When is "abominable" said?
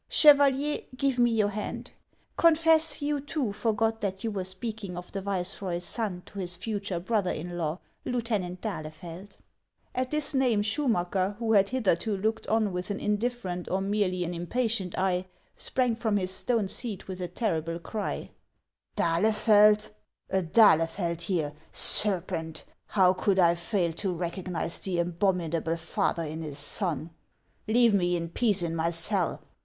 24.97-25.75